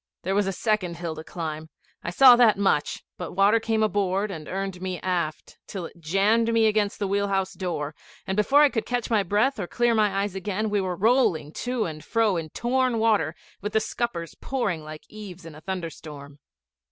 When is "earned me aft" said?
4.47-5.59